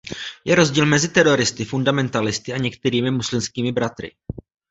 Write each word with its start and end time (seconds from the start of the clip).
Je 0.45 0.55
rozdíl 0.55 0.85
mezi 0.85 1.07
teroristy, 1.07 1.65
fundamentalisty 1.65 2.53
a 2.53 2.57
některými 2.57 3.11
Muslimskými 3.11 3.71
bratry. 3.71 4.11